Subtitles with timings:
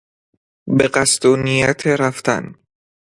[0.77, 2.55] به قصد و نیت رفتن